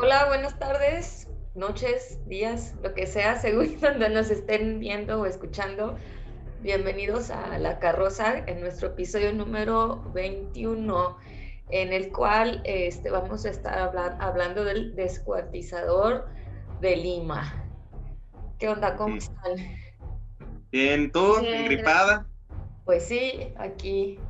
Hola, 0.00 0.26
buenas 0.26 0.56
tardes, 0.60 1.26
noches, 1.56 2.20
días, 2.28 2.76
lo 2.84 2.94
que 2.94 3.04
sea, 3.04 3.36
según 3.40 3.80
donde 3.80 4.08
nos 4.08 4.30
estén 4.30 4.78
viendo 4.78 5.20
o 5.20 5.26
escuchando. 5.26 5.96
Bienvenidos 6.62 7.32
a 7.32 7.58
La 7.58 7.80
Carroza 7.80 8.38
en 8.46 8.60
nuestro 8.60 8.90
episodio 8.90 9.32
número 9.32 10.00
21, 10.14 11.18
en 11.70 11.92
el 11.92 12.12
cual 12.12 12.62
este, 12.64 13.10
vamos 13.10 13.44
a 13.44 13.50
estar 13.50 13.76
hablando 14.20 14.62
del 14.62 14.94
descuartizador 14.94 16.28
de 16.80 16.94
Lima. 16.94 17.68
¿Qué 18.60 18.68
onda? 18.68 18.94
¿Cómo 18.94 19.16
están? 19.16 19.56
Bien, 20.70 21.10
¿tú? 21.10 21.38
¿Gripada? 21.40 22.24
Pues 22.84 23.04
sí, 23.04 23.52
aquí 23.56 24.20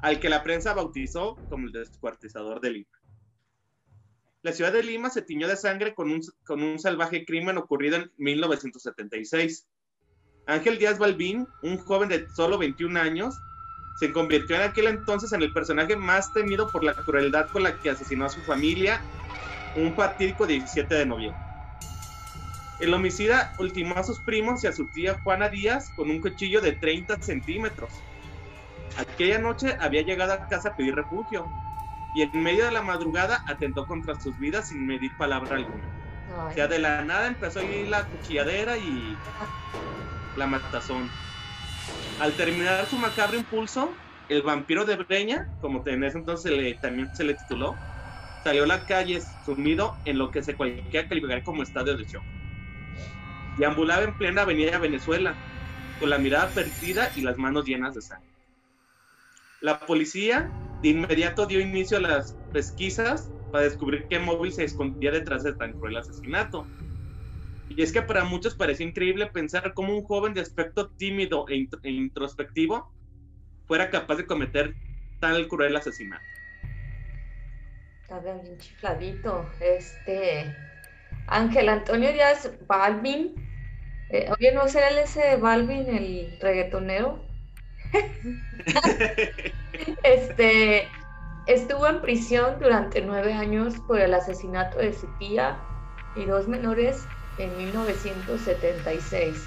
al 0.00 0.20
que 0.20 0.28
la 0.28 0.42
prensa 0.42 0.74
bautizó 0.74 1.36
como 1.48 1.66
el 1.66 1.72
descuartizador 1.72 2.60
de 2.60 2.70
Lima. 2.70 2.98
La 4.42 4.52
ciudad 4.52 4.74
de 4.74 4.82
Lima 4.82 5.08
se 5.08 5.22
tiñó 5.22 5.48
de 5.48 5.56
sangre 5.56 5.94
con 5.94 6.10
un, 6.10 6.20
con 6.46 6.62
un 6.62 6.78
salvaje 6.78 7.24
crimen 7.24 7.56
ocurrido 7.56 7.96
en 7.96 8.12
1976. 8.18 9.66
Ángel 10.46 10.78
Díaz 10.78 10.98
Balbín, 10.98 11.46
un 11.62 11.78
joven 11.78 12.10
de 12.10 12.28
solo 12.36 12.58
21 12.58 13.00
años, 13.00 13.34
se 13.98 14.12
convirtió 14.12 14.54
en 14.54 14.62
aquel 14.62 14.86
entonces 14.86 15.32
en 15.32 15.42
el 15.42 15.52
personaje 15.52 15.96
más 15.96 16.32
temido 16.32 16.68
por 16.68 16.84
la 16.84 16.94
crueldad 16.94 17.48
con 17.50 17.64
la 17.64 17.76
que 17.76 17.90
asesinó 17.90 18.26
a 18.26 18.28
su 18.28 18.40
familia 18.42 19.02
un 19.74 19.92
fatídico 19.92 20.46
17 20.46 20.94
de 20.94 21.04
noviembre. 21.04 21.42
El 22.78 22.94
homicida 22.94 23.52
ultimó 23.58 23.96
a 23.96 24.04
sus 24.04 24.20
primos 24.20 24.62
y 24.62 24.68
a 24.68 24.72
su 24.72 24.86
tía 24.86 25.18
Juana 25.24 25.48
Díaz 25.48 25.90
con 25.96 26.10
un 26.10 26.20
cuchillo 26.20 26.60
de 26.60 26.72
30 26.72 27.20
centímetros. 27.20 27.90
Aquella 28.96 29.40
noche 29.40 29.76
había 29.80 30.02
llegado 30.02 30.32
a 30.32 30.46
casa 30.46 30.68
a 30.68 30.76
pedir 30.76 30.94
refugio 30.94 31.48
y 32.14 32.22
en 32.22 32.40
medio 32.40 32.66
de 32.66 32.70
la 32.70 32.82
madrugada 32.82 33.42
atentó 33.48 33.84
contra 33.84 34.14
sus 34.14 34.38
vidas 34.38 34.68
sin 34.68 34.86
medir 34.86 35.10
palabra 35.16 35.56
alguna. 35.56 35.84
O 36.46 36.52
sea, 36.52 36.68
de 36.68 36.78
la 36.78 37.04
nada 37.04 37.26
empezó 37.26 37.58
a 37.58 37.64
ir 37.64 37.88
la 37.88 38.04
cuchilladera 38.04 38.78
y 38.78 39.16
la 40.36 40.46
matazón. 40.46 41.10
Al 42.20 42.32
terminar 42.34 42.86
su 42.86 42.96
macabro 42.96 43.38
impulso, 43.38 43.94
el 44.28 44.42
vampiro 44.42 44.84
de 44.84 44.96
Breña, 44.96 45.48
como 45.60 45.82
en 45.86 46.04
ese 46.04 46.18
entonces 46.18 46.52
le, 46.52 46.74
también 46.74 47.14
se 47.14 47.24
le 47.24 47.34
tituló, 47.34 47.76
salió 48.44 48.64
a 48.64 48.66
la 48.66 48.84
calle 48.84 49.20
sumido 49.44 49.96
en 50.04 50.18
lo 50.18 50.30
que 50.30 50.42
se 50.42 50.54
cualquiera 50.54 51.08
calificar 51.08 51.42
como 51.42 51.62
estadio 51.62 51.96
de 51.96 52.04
shock. 52.04 52.22
Deambulaba 53.58 54.02
en 54.02 54.14
plena 54.14 54.42
avenida 54.42 54.78
Venezuela, 54.78 55.34
con 55.98 56.10
la 56.10 56.18
mirada 56.18 56.50
perdida 56.50 57.10
y 57.16 57.22
las 57.22 57.38
manos 57.38 57.64
llenas 57.64 57.94
de 57.94 58.02
sangre. 58.02 58.28
La 59.60 59.80
policía 59.80 60.50
de 60.82 60.88
inmediato 60.90 61.46
dio 61.46 61.60
inicio 61.60 61.96
a 61.96 62.00
las 62.00 62.36
pesquisas 62.52 63.28
para 63.50 63.64
descubrir 63.64 64.06
qué 64.08 64.18
móvil 64.18 64.52
se 64.52 64.64
escondía 64.64 65.10
detrás 65.10 65.42
de 65.42 65.54
tan 65.54 65.72
cruel 65.72 65.96
asesinato. 65.96 66.66
Y 67.68 67.82
es 67.82 67.92
que 67.92 68.02
para 68.02 68.24
muchos 68.24 68.54
parecía 68.54 68.86
increíble 68.86 69.26
pensar 69.26 69.74
cómo 69.74 69.96
un 69.96 70.02
joven 70.02 70.34
de 70.34 70.40
aspecto 70.40 70.90
tímido 70.90 71.46
e, 71.48 71.68
e, 71.82 71.90
introspectivo 71.90 72.92
fuera 73.66 73.90
capaz 73.90 74.16
de 74.16 74.26
cometer 74.26 74.74
tal 75.20 75.46
cruel 75.48 75.76
asesinato. 75.76 76.24
Está 78.02 78.20
bien 78.20 78.58
chifladito. 78.58 79.50
Este. 79.60 80.56
Ángel 81.26 81.68
Antonio 81.68 82.12
Díaz 82.12 82.50
Balvin. 82.66 83.34
Eh, 84.10 84.30
oye, 84.32 84.52
¿no 84.52 84.66
será 84.68 84.88
el 84.88 84.98
ese 84.98 85.36
Balvin, 85.36 85.94
el 85.94 86.38
reggaetonero? 86.40 87.22
este. 90.02 90.88
Estuvo 91.46 91.86
en 91.86 92.00
prisión 92.00 92.58
durante 92.60 93.02
nueve 93.02 93.32
años 93.32 93.74
por 93.86 94.00
el 94.00 94.14
asesinato 94.14 94.78
de 94.78 94.92
su 94.92 95.06
tía 95.18 95.58
y 96.16 96.26
dos 96.26 96.46
menores 96.46 97.06
en 97.38 97.56
1976. 97.56 99.46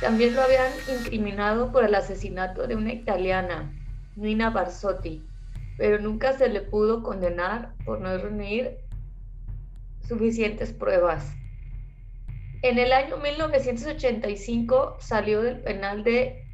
También 0.00 0.34
lo 0.34 0.42
habían 0.42 0.72
incriminado 0.88 1.72
por 1.72 1.84
el 1.84 1.94
asesinato 1.94 2.66
de 2.66 2.76
una 2.76 2.92
italiana, 2.92 3.72
Nina 4.16 4.50
Barsotti, 4.50 5.24
pero 5.78 5.98
nunca 5.98 6.36
se 6.36 6.48
le 6.48 6.60
pudo 6.60 7.02
condenar 7.02 7.74
por 7.84 8.00
no 8.00 8.16
reunir 8.18 8.76
suficientes 10.06 10.72
pruebas. 10.72 11.32
En 12.62 12.78
el 12.78 12.92
año 12.92 13.18
1985 13.18 14.96
salió 14.98 15.42
del 15.42 15.60
penal 15.60 16.02
de 16.02 16.44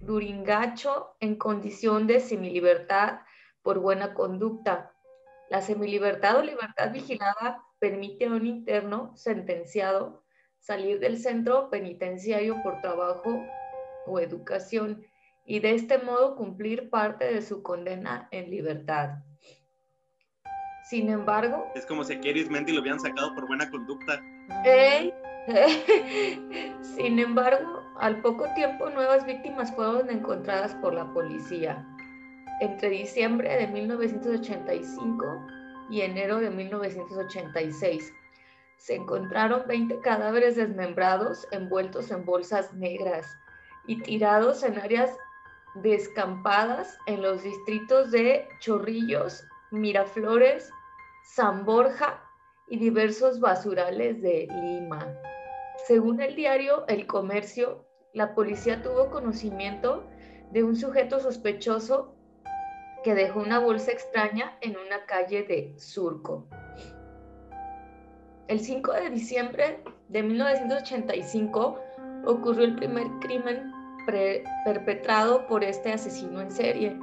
Luringacho 0.00 1.16
en 1.20 1.36
condición 1.36 2.06
de 2.06 2.20
semilibertad 2.20 3.20
por 3.62 3.80
buena 3.80 4.14
conducta. 4.14 4.92
La 5.50 5.60
semilibertad 5.60 6.38
o 6.38 6.42
libertad 6.42 6.90
vigilada 6.92 7.63
permite 7.78 8.26
a 8.26 8.30
un 8.30 8.46
interno 8.46 9.12
sentenciado 9.16 10.24
salir 10.58 10.98
del 10.98 11.18
centro 11.18 11.68
penitenciario 11.70 12.62
por 12.62 12.80
trabajo 12.80 13.44
o 14.06 14.18
educación 14.18 15.04
y 15.44 15.60
de 15.60 15.74
este 15.74 15.98
modo 15.98 16.36
cumplir 16.36 16.88
parte 16.88 17.26
de 17.26 17.42
su 17.42 17.62
condena 17.62 18.28
en 18.30 18.50
libertad. 18.50 19.18
Sin 20.88 21.10
embargo... 21.10 21.66
Es 21.74 21.86
como 21.86 22.04
si 22.04 22.14
a 22.14 22.20
Mendy 22.50 22.72
lo 22.72 22.80
habían 22.80 23.00
sacado 23.00 23.34
por 23.34 23.46
buena 23.46 23.70
conducta. 23.70 24.22
sin 26.96 27.18
embargo, 27.18 27.82
al 27.98 28.22
poco 28.22 28.46
tiempo 28.54 28.88
nuevas 28.90 29.26
víctimas 29.26 29.74
fueron 29.74 30.10
encontradas 30.10 30.74
por 30.76 30.94
la 30.94 31.12
policía. 31.12 31.86
Entre 32.60 32.88
diciembre 32.88 33.56
de 33.56 33.66
1985 33.66 35.46
y 35.90 36.02
enero 36.02 36.38
de 36.40 36.50
1986. 36.50 38.12
Se 38.76 38.94
encontraron 38.94 39.66
20 39.66 40.00
cadáveres 40.00 40.56
desmembrados 40.56 41.46
envueltos 41.52 42.10
en 42.10 42.24
bolsas 42.24 42.72
negras 42.74 43.26
y 43.86 44.00
tirados 44.02 44.62
en 44.62 44.78
áreas 44.78 45.16
descampadas 45.76 46.96
en 47.06 47.22
los 47.22 47.42
distritos 47.42 48.10
de 48.10 48.46
Chorrillos, 48.60 49.44
Miraflores, 49.70 50.70
San 51.24 51.64
Borja 51.64 52.22
y 52.68 52.78
diversos 52.78 53.40
basurales 53.40 54.20
de 54.22 54.46
Lima. 54.50 55.14
Según 55.86 56.20
el 56.20 56.36
diario 56.36 56.86
El 56.86 57.06
Comercio, 57.06 57.84
la 58.12 58.34
policía 58.34 58.82
tuvo 58.82 59.10
conocimiento 59.10 60.06
de 60.52 60.62
un 60.62 60.76
sujeto 60.76 61.18
sospechoso 61.18 62.13
que 63.04 63.14
dejó 63.14 63.40
una 63.40 63.58
bolsa 63.58 63.92
extraña 63.92 64.56
en 64.62 64.76
una 64.78 65.04
calle 65.06 65.42
de 65.44 65.74
Surco. 65.78 66.46
El 68.48 68.60
5 68.60 68.92
de 68.92 69.10
diciembre 69.10 69.84
de 70.08 70.22
1985 70.22 71.78
ocurrió 72.26 72.64
el 72.64 72.76
primer 72.76 73.06
crimen 73.20 73.72
perpetrado 74.64 75.46
por 75.46 75.62
este 75.62 75.92
asesino 75.92 76.40
en 76.40 76.50
serie. 76.50 76.98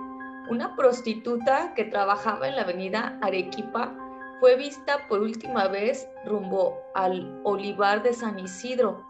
Una 0.49 0.75
prostituta 0.75 1.73
que 1.75 1.85
trabajaba 1.85 2.47
en 2.47 2.55
la 2.55 2.63
avenida 2.63 3.17
Arequipa 3.21 3.95
fue 4.39 4.55
vista 4.55 5.07
por 5.07 5.21
última 5.21 5.67
vez 5.67 6.09
rumbo 6.25 6.81
al 6.95 7.39
Olivar 7.43 8.01
de 8.01 8.13
San 8.13 8.39
Isidro, 8.39 9.05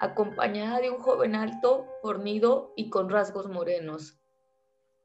acompañada 0.00 0.80
de 0.80 0.90
un 0.90 0.98
joven 0.98 1.34
alto, 1.34 1.86
fornido 2.02 2.72
y 2.76 2.90
con 2.90 3.08
rasgos 3.08 3.48
morenos. 3.48 4.23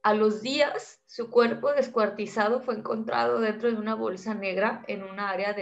A 0.02 0.14
los 0.14 0.42
días, 0.42 1.02
su 1.08 1.30
cuerpo 1.30 1.74
descuartizado 1.74 2.62
fue 2.62 2.76
encontrado 2.76 3.42
dentro 3.42 3.70
de 3.70 3.76
una 3.76 3.96
bolsa 3.96 4.34
negra 4.34 4.84
en 4.88 5.04
una 5.04 5.30
área 5.30 5.54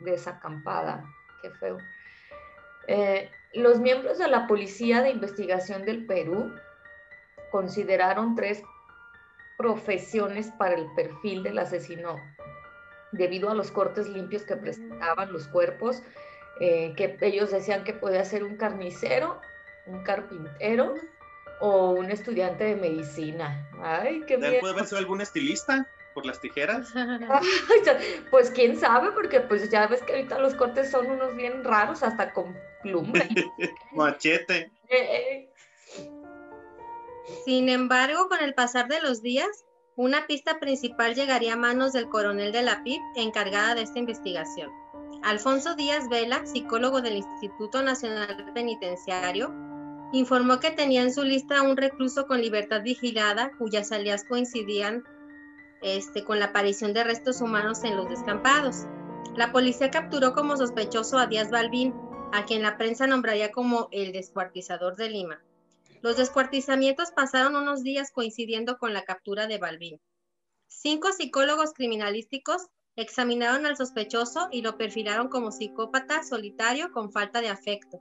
desacampada. 0.00 1.04
Qué 1.42 1.50
feo. 1.50 1.78
Eh, 2.86 3.28
los 3.54 3.80
miembros 3.80 4.18
de 4.18 4.28
la 4.28 4.46
Policía 4.46 5.02
de 5.02 5.10
Investigación 5.10 5.84
del 5.84 6.06
Perú 6.06 6.54
consideraron 7.50 8.36
tres 8.36 8.62
profesiones 9.58 10.50
para 10.58 10.74
el 10.74 10.86
perfil 10.94 11.42
del 11.42 11.58
asesino, 11.58 12.16
debido 13.10 13.50
a 13.50 13.54
los 13.54 13.72
cortes 13.72 14.08
limpios 14.08 14.44
que 14.44 14.56
presentaban 14.56 15.32
los 15.32 15.48
cuerpos, 15.48 16.02
eh, 16.60 16.94
que 16.96 17.18
ellos 17.20 17.50
decían 17.50 17.82
que 17.82 17.94
podía 17.94 18.24
ser 18.24 18.44
un 18.44 18.56
carnicero, 18.56 19.40
un 19.86 20.04
carpintero 20.04 20.94
o 21.62 21.92
un 21.92 22.10
estudiante 22.10 22.64
de 22.64 22.74
medicina. 22.76 23.70
Ay, 23.80 24.20
qué 24.26 24.36
bien. 24.36 24.58
¿Puede 24.58 24.74
haber 24.74 24.84
sido 24.84 24.98
algún 24.98 25.20
estilista 25.20 25.86
por 26.12 26.26
las 26.26 26.40
tijeras? 26.40 26.92
pues 28.32 28.50
quién 28.50 28.76
sabe, 28.76 29.12
porque 29.12 29.40
pues 29.40 29.70
ya 29.70 29.86
ves 29.86 30.02
que 30.02 30.12
ahorita 30.12 30.40
los 30.40 30.56
cortes 30.56 30.90
son 30.90 31.08
unos 31.08 31.36
bien 31.36 31.62
raros, 31.62 32.02
hasta 32.02 32.32
con 32.32 32.58
pluma. 32.82 33.12
Machete. 33.92 34.72
Eh, 34.88 34.98
eh. 34.98 35.50
Sin 37.44 37.68
embargo, 37.68 38.28
con 38.28 38.40
el 38.40 38.54
pasar 38.54 38.88
de 38.88 39.00
los 39.00 39.22
días, 39.22 39.64
una 39.94 40.26
pista 40.26 40.58
principal 40.58 41.14
llegaría 41.14 41.52
a 41.52 41.56
manos 41.56 41.92
del 41.92 42.08
coronel 42.08 42.50
de 42.50 42.62
la 42.62 42.82
PIB 42.82 43.00
encargada 43.14 43.76
de 43.76 43.82
esta 43.82 44.00
investigación. 44.00 44.72
Alfonso 45.22 45.76
Díaz 45.76 46.08
Vela, 46.08 46.44
psicólogo 46.44 47.02
del 47.02 47.18
Instituto 47.18 47.82
Nacional 47.82 48.50
Penitenciario, 48.52 49.54
informó 50.12 50.60
que 50.60 50.70
tenía 50.70 51.02
en 51.02 51.12
su 51.12 51.24
lista 51.24 51.62
un 51.62 51.76
recluso 51.76 52.26
con 52.26 52.40
libertad 52.40 52.82
vigilada 52.82 53.50
cuyas 53.58 53.88
salidas 53.88 54.24
coincidían 54.24 55.04
este, 55.80 56.22
con 56.22 56.38
la 56.38 56.46
aparición 56.46 56.92
de 56.92 57.04
restos 57.04 57.40
humanos 57.40 57.82
en 57.84 57.96
los 57.96 58.08
descampados. 58.08 58.86
La 59.36 59.50
policía 59.50 59.90
capturó 59.90 60.34
como 60.34 60.56
sospechoso 60.56 61.18
a 61.18 61.26
Díaz 61.26 61.50
Balbín, 61.50 61.94
a 62.32 62.44
quien 62.44 62.62
la 62.62 62.76
prensa 62.76 63.06
nombraría 63.06 63.50
como 63.50 63.88
el 63.90 64.12
descuartizador 64.12 64.96
de 64.96 65.08
Lima. 65.08 65.42
Los 66.02 66.16
descuartizamientos 66.16 67.10
pasaron 67.12 67.56
unos 67.56 67.82
días 67.82 68.10
coincidiendo 68.12 68.76
con 68.76 68.92
la 68.92 69.04
captura 69.04 69.46
de 69.46 69.58
Balbín. 69.58 70.00
Cinco 70.68 71.12
psicólogos 71.12 71.72
criminalísticos 71.72 72.66
examinaron 72.96 73.66
al 73.66 73.76
sospechoso 73.76 74.48
y 74.50 74.62
lo 74.62 74.76
perfilaron 74.76 75.28
como 75.28 75.50
psicópata 75.50 76.22
solitario 76.22 76.92
con 76.92 77.12
falta 77.12 77.40
de 77.40 77.48
afecto. 77.48 78.00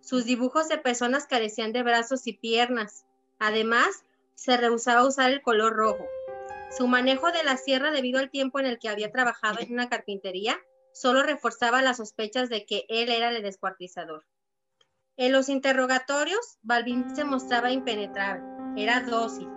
Sus 0.00 0.24
dibujos 0.24 0.68
de 0.68 0.78
personas 0.78 1.26
carecían 1.26 1.72
de 1.72 1.82
brazos 1.82 2.26
y 2.26 2.32
piernas. 2.32 3.04
Además, 3.38 4.04
se 4.34 4.56
rehusaba 4.56 5.00
a 5.00 5.06
usar 5.06 5.30
el 5.30 5.42
color 5.42 5.74
rojo. 5.74 6.06
Su 6.76 6.86
manejo 6.86 7.30
de 7.32 7.42
la 7.42 7.56
sierra 7.56 7.90
debido 7.90 8.18
al 8.18 8.30
tiempo 8.30 8.60
en 8.60 8.66
el 8.66 8.78
que 8.78 8.88
había 8.88 9.10
trabajado 9.10 9.58
en 9.60 9.72
una 9.72 9.88
carpintería 9.88 10.58
solo 10.92 11.22
reforzaba 11.22 11.82
las 11.82 11.98
sospechas 11.98 12.48
de 12.48 12.64
que 12.64 12.84
él 12.88 13.10
era 13.10 13.30
el 13.30 13.42
descuartizador. 13.42 14.24
En 15.16 15.32
los 15.32 15.48
interrogatorios, 15.48 16.58
Balbín 16.62 17.14
se 17.14 17.24
mostraba 17.24 17.70
impenetrable, 17.70 18.42
era 18.76 19.00
dócil, 19.00 19.48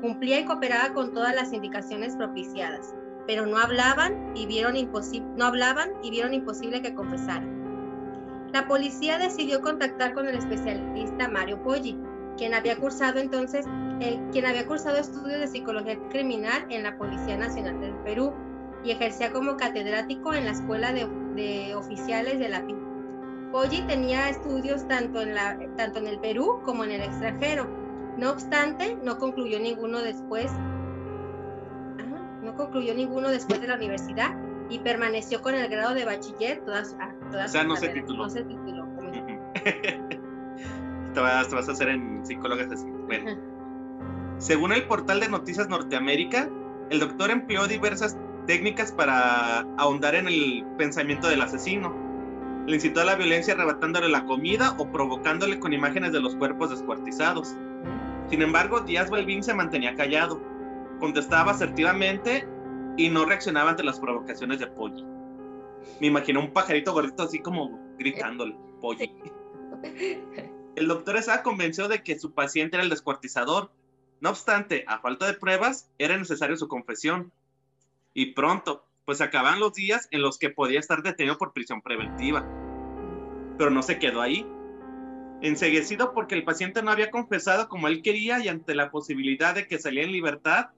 cumplía 0.00 0.40
y 0.40 0.46
cooperaba 0.46 0.94
con 0.94 1.12
todas 1.12 1.34
las 1.34 1.52
indicaciones 1.52 2.16
propiciadas, 2.16 2.94
pero 3.26 3.46
no 3.46 3.58
hablaban 3.58 4.34
y 4.34 4.46
vieron, 4.46 4.74
no 5.36 5.44
hablaban 5.44 5.92
y 6.02 6.10
vieron 6.10 6.32
imposible 6.32 6.80
que 6.80 6.94
confesara. 6.94 7.59
La 8.52 8.66
policía 8.66 9.18
decidió 9.18 9.60
contactar 9.60 10.12
con 10.12 10.26
el 10.26 10.34
especialista 10.34 11.28
Mario 11.28 11.62
Poggi, 11.62 11.96
quien 12.36 12.52
había 12.52 12.76
cursado 12.76 13.20
entonces, 13.20 13.64
quien 14.32 14.46
había 14.46 14.66
cursado 14.66 14.96
estudios 14.96 15.38
de 15.38 15.46
psicología 15.46 15.98
criminal 16.08 16.66
en 16.68 16.82
la 16.82 16.96
Policía 16.96 17.36
Nacional 17.36 17.80
del 17.80 17.94
Perú 18.04 18.32
y 18.82 18.90
ejercía 18.90 19.30
como 19.30 19.56
catedrático 19.56 20.34
en 20.34 20.46
la 20.46 20.52
Escuela 20.52 20.92
de, 20.92 21.74
Oficiales 21.74 22.38
de 22.38 22.48
la 22.48 22.66
PIB 22.66 22.76
Poggi 23.52 23.82
tenía 23.82 24.28
estudios 24.28 24.86
tanto 24.86 25.22
en, 25.22 25.34
la, 25.34 25.58
tanto 25.76 25.98
en 25.98 26.06
el 26.06 26.18
Perú 26.20 26.60
como 26.64 26.84
en 26.84 26.92
el 26.92 27.00
extranjero. 27.02 27.66
No 28.16 28.30
obstante, 28.30 28.96
no 29.02 29.18
concluyó 29.18 29.58
ninguno 29.58 30.00
después. 30.00 30.52
no 32.42 32.54
concluyó 32.54 32.94
ninguno 32.94 33.28
después 33.28 33.60
de 33.60 33.68
la 33.68 33.74
universidad 33.74 34.49
y 34.70 34.78
permaneció 34.78 35.42
con 35.42 35.54
el 35.54 35.68
grado 35.68 35.94
de 35.94 36.04
bachiller 36.04 36.60
todas, 36.64 36.96
ah, 37.00 37.12
todas 37.30 37.50
o 37.50 37.52
sea, 37.52 37.64
no 37.64 37.76
se 37.76 37.88
tituló. 37.88 38.24
No 38.24 38.30
se 38.30 38.42
tituló. 38.44 38.86
te, 41.14 41.20
vas, 41.20 41.52
a 41.52 41.58
hacer 41.58 41.88
en 41.88 42.24
psicólogas 42.24 42.70
así. 42.72 42.86
Bueno. 43.06 43.36
Según 44.38 44.72
el 44.72 44.84
portal 44.84 45.20
de 45.20 45.28
Noticias 45.28 45.68
Norteamérica, 45.68 46.48
el 46.88 47.00
doctor 47.00 47.30
empleó 47.30 47.66
diversas 47.66 48.16
técnicas 48.46 48.92
para 48.92 49.60
ahondar 49.76 50.14
en 50.14 50.28
el 50.28 50.64
pensamiento 50.78 51.28
del 51.28 51.42
asesino 51.42 52.10
le 52.66 52.76
incitó 52.76 53.00
a 53.00 53.04
la 53.04 53.16
violencia 53.16 53.54
arrebatándole 53.54 54.08
la 54.08 54.24
comida 54.24 54.74
o 54.78 54.90
provocándole 54.90 55.58
con 55.58 55.72
imágenes 55.72 56.12
de 56.12 56.20
los 56.20 56.36
cuerpos 56.36 56.70
descuartizados. 56.70 57.56
Sin 58.28 58.42
embargo, 58.42 58.80
Díaz 58.80 59.10
Balbín 59.10 59.42
se 59.42 59.54
mantenía 59.54 59.94
callado, 59.94 60.40
contestaba 61.00 61.52
asertivamente 61.52 62.46
y 63.00 63.08
no 63.08 63.24
reaccionaba 63.24 63.70
ante 63.70 63.82
las 63.82 63.98
provocaciones 63.98 64.58
de 64.58 64.66
Polly. 64.66 65.02
Me 66.00 66.08
imagino 66.08 66.40
un 66.40 66.52
pajarito 66.52 66.92
gordito 66.92 67.22
así 67.22 67.38
como 67.38 67.80
gritándole, 67.98 68.54
Polly. 68.82 69.10
El 70.76 70.86
doctor 70.86 71.16
estaba 71.16 71.42
convencido 71.42 71.88
de 71.88 72.02
que 72.02 72.18
su 72.18 72.34
paciente 72.34 72.76
era 72.76 72.84
el 72.84 72.90
descuartizador. 72.90 73.72
No 74.20 74.28
obstante, 74.28 74.84
a 74.86 74.98
falta 74.98 75.26
de 75.26 75.32
pruebas, 75.32 75.90
era 75.96 76.18
necesaria 76.18 76.56
su 76.56 76.68
confesión. 76.68 77.32
Y 78.12 78.34
pronto, 78.34 78.84
pues 79.06 79.22
acaban 79.22 79.60
los 79.60 79.72
días 79.72 80.06
en 80.10 80.20
los 80.20 80.38
que 80.38 80.50
podía 80.50 80.78
estar 80.78 81.02
detenido 81.02 81.38
por 81.38 81.54
prisión 81.54 81.80
preventiva. 81.80 82.46
Pero 83.56 83.70
no 83.70 83.82
se 83.82 83.98
quedó 83.98 84.20
ahí. 84.20 84.46
Enseguecido 85.40 86.12
porque 86.12 86.34
el 86.34 86.44
paciente 86.44 86.82
no 86.82 86.90
había 86.90 87.10
confesado 87.10 87.66
como 87.70 87.88
él 87.88 88.02
quería 88.02 88.40
y 88.40 88.48
ante 88.48 88.74
la 88.74 88.90
posibilidad 88.90 89.54
de 89.54 89.66
que 89.66 89.78
saliera 89.78 90.06
en 90.06 90.12
libertad, 90.12 90.68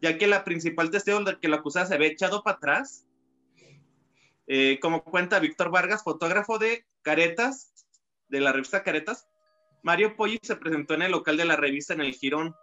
ya 0.00 0.18
que 0.18 0.26
la 0.26 0.44
principal 0.44 0.90
testigo 0.90 1.20
del 1.20 1.40
que 1.40 1.48
lo 1.48 1.56
acusaba 1.56 1.86
se 1.86 1.94
había 1.94 2.08
echado 2.08 2.42
para 2.42 2.56
atrás, 2.56 3.06
eh, 4.46 4.78
como 4.80 5.02
cuenta 5.02 5.40
Víctor 5.40 5.70
Vargas, 5.70 6.04
fotógrafo 6.04 6.58
de 6.58 6.86
Caretas, 7.02 7.72
de 8.28 8.40
la 8.40 8.52
revista 8.52 8.82
Caretas, 8.82 9.26
Mario 9.82 10.16
Poggi 10.16 10.38
se 10.42 10.56
presentó 10.56 10.94
en 10.94 11.02
el 11.02 11.12
local 11.12 11.36
de 11.36 11.44
la 11.44 11.56
revista 11.56 11.94
en 11.94 12.00
el 12.00 12.12
Girón 12.12 12.54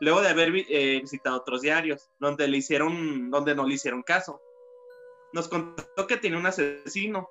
luego 0.00 0.20
de 0.20 0.28
haber 0.28 0.52
eh, 0.68 1.00
visitado 1.00 1.36
otros 1.36 1.62
diarios, 1.62 2.10
donde, 2.18 2.48
le 2.48 2.58
hicieron, 2.58 3.30
donde 3.30 3.54
no 3.54 3.66
le 3.66 3.74
hicieron 3.74 4.02
caso. 4.02 4.40
Nos 5.32 5.48
contó 5.48 6.06
que 6.06 6.16
tenía 6.16 6.38
un 6.38 6.46
asesino, 6.46 7.30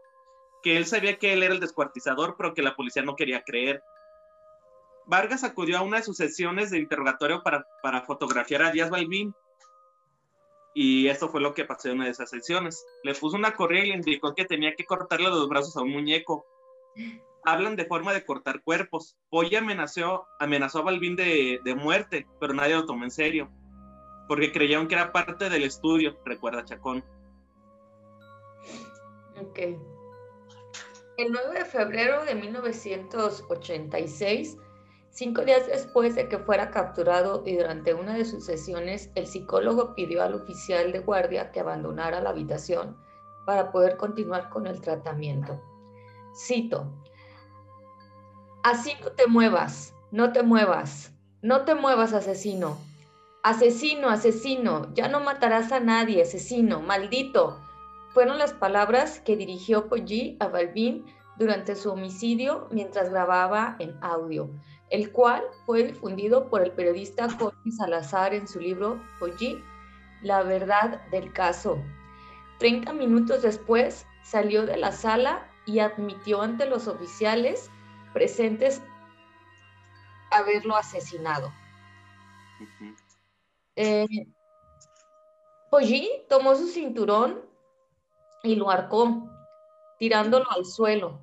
que 0.63 0.77
él 0.77 0.85
sabía 0.85 1.17
que 1.17 1.33
él 1.33 1.43
era 1.43 1.53
el 1.53 1.59
descuartizador, 1.59 2.35
pero 2.37 2.53
que 2.53 2.63
la 2.63 2.75
policía 2.75 3.03
no 3.03 3.15
quería 3.15 3.43
creer. 3.43 3.83
Vargas 5.07 5.43
acudió 5.43 5.77
a 5.77 5.81
una 5.81 5.97
de 5.97 6.03
sus 6.03 6.17
sesiones 6.17 6.71
de 6.71 6.79
interrogatorio 6.79 7.43
para, 7.43 7.65
para 7.81 8.01
fotografiar 8.01 8.63
a 8.63 8.71
Díaz 8.71 8.89
Balbín. 8.89 9.33
Y 10.73 11.07
esto 11.07 11.29
fue 11.29 11.41
lo 11.41 11.53
que 11.53 11.65
pasó 11.65 11.89
en 11.89 11.95
una 11.95 12.05
de 12.05 12.11
esas 12.11 12.29
sesiones. 12.29 12.85
Le 13.03 13.13
puso 13.13 13.37
una 13.37 13.55
correa 13.55 13.85
y 13.85 13.89
le 13.89 13.95
indicó 13.95 14.35
que 14.35 14.45
tenía 14.45 14.75
que 14.75 14.85
cortarle 14.85 15.29
los 15.29 15.47
brazos 15.47 15.77
a 15.77 15.81
un 15.81 15.91
muñeco 15.91 16.45
hablan 17.45 17.75
de 17.75 17.85
forma 17.85 18.13
de 18.13 18.25
cortar 18.25 18.63
cuerpos. 18.63 19.15
Hoy 19.29 19.55
amenazó, 19.55 20.27
amenazó 20.39 20.79
a 20.79 20.83
Balbín 20.83 21.15
de, 21.15 21.61
muerte, 21.77 22.27
pero 22.39 22.53
nadie 22.53 22.75
lo 22.75 22.85
tomó 22.85 23.05
en 23.05 23.11
serio, 23.11 23.49
porque 24.27 24.51
creyeron 24.51 24.87
que 24.87 24.95
era 24.95 25.13
parte 25.13 25.49
del 25.49 25.63
estudio, 25.63 26.17
recuerda 26.25 26.65
Chacón. 26.65 27.05
Ok. 29.39 29.59
El 31.17 31.31
9 31.31 31.59
de 31.59 31.65
febrero 31.65 32.25
de 32.25 32.35
1986, 32.35 34.57
cinco 35.15 35.43
días 35.43 35.65
después 35.67 36.13
de 36.15 36.27
que 36.27 36.37
fuera 36.39 36.71
capturado 36.71 37.41
y 37.45 37.55
durante 37.55 37.93
una 37.93 38.13
de 38.13 38.25
sus 38.25 38.45
sesiones, 38.45 39.09
el 39.15 39.27
psicólogo 39.27 39.95
pidió 39.95 40.21
al 40.21 40.33
oficial 40.33 40.91
de 40.91 40.99
guardia 40.99 41.51
que 41.51 41.61
abandonara 41.61 42.19
la 42.19 42.31
habitación 42.31 42.97
para 43.45 43.71
poder 43.71 43.95
continuar 43.95 44.49
con 44.49 44.67
el 44.67 44.81
tratamiento. 44.81 45.61
Cito, 46.35 46.91
Así 48.61 48.93
no 49.01 49.11
te 49.11 49.27
muevas, 49.27 49.93
no 50.11 50.33
te 50.33 50.41
muevas, 50.41 51.13
no 51.43 51.65
te 51.65 51.75
muevas, 51.75 52.13
asesino. 52.13 52.77
Asesino, 53.43 54.09
asesino, 54.09 54.91
ya 54.95 55.07
no 55.07 55.19
matarás 55.19 55.71
a 55.71 55.79
nadie, 55.79 56.23
asesino, 56.23 56.81
maldito. 56.81 57.59
Fueron 58.09 58.39
las 58.39 58.53
palabras 58.53 59.19
que 59.19 59.37
dirigió 59.37 59.87
Poggi 59.87 60.35
a 60.39 60.47
Balbín 60.47 61.05
durante 61.37 61.75
su 61.75 61.91
homicidio 61.91 62.67
mientras 62.71 63.09
grababa 63.09 63.75
en 63.79 63.97
audio, 64.01 64.49
el 64.89 65.11
cual 65.11 65.43
fue 65.65 65.83
difundido 65.83 66.49
por 66.49 66.63
el 66.63 66.71
periodista 66.71 67.29
Jorge 67.29 67.71
Salazar 67.71 68.33
en 68.33 68.47
su 68.47 68.59
libro 68.59 69.01
Poggi, 69.19 69.61
La 70.21 70.43
verdad 70.43 71.01
del 71.11 71.31
caso. 71.33 71.77
Treinta 72.59 72.93
minutos 72.93 73.41
después 73.41 74.05
salió 74.23 74.65
de 74.65 74.77
la 74.77 74.91
sala 74.91 75.49
y 75.65 75.79
admitió 75.79 76.41
ante 76.41 76.65
los 76.65 76.87
oficiales 76.87 77.69
presentes 78.13 78.81
haberlo 80.31 80.75
asesinado. 80.75 81.51
Eh, 83.75 84.07
tomó 86.29 86.55
su 86.55 86.67
cinturón 86.67 87.41
y 88.43 88.55
lo 88.55 88.69
arcó, 88.69 89.29
tirándolo 89.99 90.45
al 90.51 90.65
suelo 90.65 91.21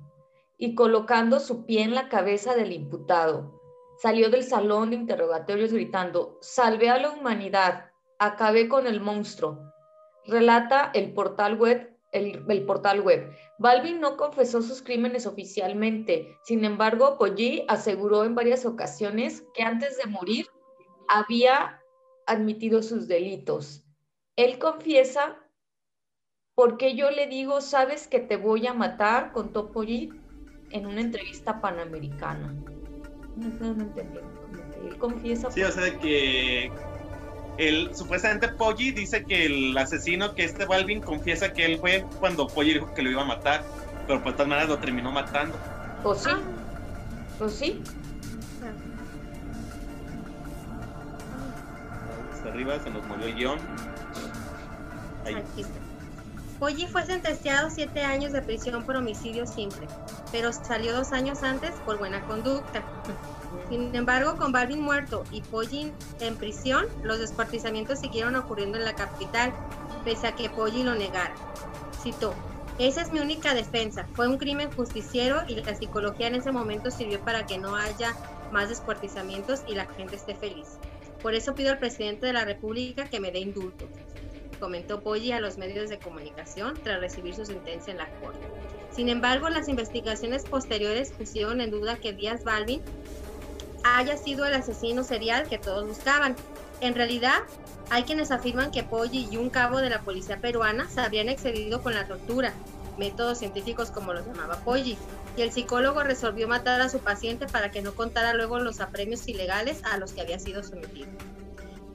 y 0.57 0.75
colocando 0.75 1.39
su 1.39 1.65
pie 1.65 1.83
en 1.83 1.95
la 1.95 2.09
cabeza 2.09 2.55
del 2.55 2.71
imputado. 2.71 3.59
Salió 4.01 4.29
del 4.29 4.43
salón 4.43 4.89
de 4.89 4.95
interrogatorios 4.97 5.71
gritando, 5.71 6.37
salve 6.41 6.89
a 6.89 6.97
la 6.97 7.11
humanidad, 7.11 7.91
acabé 8.19 8.67
con 8.67 8.87
el 8.87 9.01
monstruo. 9.01 9.59
Relata 10.25 10.91
el 10.93 11.13
portal 11.13 11.57
web 11.57 11.93
el, 12.13 12.65
portal 12.65 13.01
web. 13.01 13.35
Balvin 13.57 13.99
no 13.99 14.15
confesó 14.17 14.61
sus 14.61 14.81
crímenes 14.81 15.25
oficialmente, 15.25 16.37
sin 16.43 16.63
embargo, 16.63 17.17
Poggi 17.17 17.65
aseguró 17.67 18.23
en 18.23 18.35
varias 18.35 18.65
ocasiones 18.65 19.43
que 19.53 19.63
antes 19.63 19.97
de 19.97 20.05
morir 20.05 20.47
había 21.09 21.81
admitido 22.25 22.81
sus 22.81 23.07
delitos. 23.07 23.83
Él 24.35 24.57
confiesa, 24.59 25.42
porque 26.55 26.95
yo 26.95 27.09
le 27.09 27.27
digo, 27.27 27.61
sabes 27.61 28.07
que 28.07 28.19
te 28.19 28.37
voy 28.37 28.67
a 28.67 28.73
matar, 28.73 29.31
contó 29.31 29.71
Poggi 29.71 30.11
en 30.69 30.85
una 30.85 31.01
entrevista 31.01 31.61
panamericana. 31.61 32.53
No, 33.35 33.73
no, 33.73 33.93
Él 34.87 34.97
confiesa. 34.97 35.49
Sí, 35.49 35.63
o 35.63 35.71
sea, 35.71 35.97
que 35.99 36.71
el, 37.57 37.95
supuestamente 37.95 38.49
Poggi 38.49 38.91
dice 38.91 39.23
que 39.25 39.45
el 39.45 39.77
asesino, 39.77 40.35
que 40.35 40.43
este 40.43 40.65
Balvin, 40.65 41.01
confiesa 41.01 41.51
que 41.53 41.65
él 41.65 41.79
fue 41.79 42.05
cuando 42.19 42.47
Poggi 42.47 42.73
dijo 42.73 42.93
que 42.93 43.01
lo 43.01 43.09
iba 43.09 43.23
a 43.23 43.25
matar, 43.25 43.63
pero 44.05 44.21
pues 44.21 44.33
de 44.33 44.37
todas 44.37 44.47
maneras 44.47 44.69
lo 44.69 44.77
terminó 44.77 45.11
matando. 45.11 45.55
Pues 46.03 46.19
sí. 46.19 46.29
Pues 47.39 47.53
sí. 47.53 47.81
Hasta 52.31 52.49
arriba 52.49 52.79
se 52.79 52.91
nos 52.91 53.03
movió 53.07 53.25
el 53.25 53.35
guion. 53.35 53.59
Ahí. 55.25 55.35
Poggi 56.63 56.87
fue 56.87 57.05
sentenciado 57.05 57.69
siete 57.69 58.03
años 58.03 58.31
de 58.31 58.41
prisión 58.41 58.85
por 58.85 58.95
homicidio 58.95 59.45
simple, 59.45 59.85
pero 60.31 60.53
salió 60.53 60.93
dos 60.93 61.11
años 61.11 61.43
antes 61.43 61.71
por 61.83 61.97
buena 61.97 62.25
conducta. 62.25 62.81
Sin 63.67 63.93
embargo, 63.93 64.37
con 64.37 64.53
Balvin 64.53 64.79
muerto 64.79 65.25
y 65.29 65.41
Poggi 65.41 65.91
en 66.21 66.37
prisión, 66.37 66.85
los 67.03 67.19
descuartizamientos 67.19 67.99
siguieron 67.99 68.37
ocurriendo 68.37 68.77
en 68.77 68.85
la 68.85 68.95
capital, 68.95 69.51
pese 70.05 70.27
a 70.27 70.35
que 70.37 70.49
Poggi 70.49 70.83
lo 70.83 70.95
negara. 70.95 71.35
Citó, 72.01 72.33
esa 72.79 73.01
es 73.01 73.11
mi 73.11 73.19
única 73.19 73.53
defensa, 73.53 74.07
fue 74.13 74.29
un 74.29 74.37
crimen 74.37 74.71
justiciero 74.71 75.41
y 75.49 75.55
la 75.55 75.75
psicología 75.75 76.27
en 76.27 76.35
ese 76.35 76.53
momento 76.53 76.91
sirvió 76.91 77.19
para 77.19 77.45
que 77.45 77.57
no 77.57 77.75
haya 77.75 78.15
más 78.53 78.69
descuartizamientos 78.69 79.63
y 79.67 79.75
la 79.75 79.85
gente 79.85 80.15
esté 80.15 80.33
feliz. 80.33 80.77
Por 81.21 81.33
eso 81.33 81.55
pido 81.55 81.71
al 81.71 81.79
presidente 81.79 82.25
de 82.25 82.31
la 82.31 82.45
República 82.45 83.09
que 83.09 83.19
me 83.19 83.31
dé 83.31 83.39
indulto, 83.39 83.89
comentó 84.63 85.01
Poggi 85.01 85.33
a 85.33 85.41
los 85.41 85.57
medios 85.57 85.89
de 85.89 85.99
comunicación 85.99 86.79
tras 86.81 87.01
recibir 87.01 87.35
su 87.35 87.45
sentencia 87.45 87.91
en 87.91 87.97
la 87.97 88.07
corte. 88.21 88.47
Sin 88.95 89.09
embargo, 89.09 89.49
las 89.49 89.67
investigaciones 89.67 90.45
posteriores 90.45 91.11
pusieron 91.11 91.59
en 91.59 91.69
duda 91.69 91.97
que 91.97 92.13
Díaz 92.13 92.45
Balvin 92.45 92.81
haya 93.83 94.15
sido 94.15 94.45
el 94.45 94.53
asesino 94.53 95.03
serial 95.03 95.49
que 95.49 95.57
todos 95.57 95.85
buscaban. 95.85 96.37
En 96.79 96.95
realidad, 96.95 97.39
hay 97.89 98.03
quienes 98.03 98.31
afirman 98.31 98.71
que 98.71 98.83
Poggi 98.83 99.27
y 99.29 99.35
un 99.35 99.49
cabo 99.49 99.79
de 99.79 99.89
la 99.89 99.99
policía 99.99 100.39
peruana 100.39 100.87
se 100.89 101.01
habrían 101.01 101.27
excedido 101.27 101.83
con 101.83 101.93
la 101.93 102.07
tortura, 102.07 102.53
métodos 102.97 103.39
científicos 103.39 103.91
como 103.91 104.13
los 104.13 104.25
llamaba 104.25 104.63
Poggi, 104.63 104.97
y 105.35 105.41
el 105.41 105.51
psicólogo 105.51 106.03
resolvió 106.03 106.47
matar 106.47 106.79
a 106.79 106.87
su 106.87 106.99
paciente 106.99 107.47
para 107.47 107.69
que 107.69 107.81
no 107.81 107.95
contara 107.95 108.33
luego 108.33 108.59
los 108.59 108.79
apremios 108.79 109.27
ilegales 109.27 109.81
a 109.83 109.97
los 109.97 110.13
que 110.13 110.21
había 110.21 110.39
sido 110.39 110.63
sometido. 110.63 111.09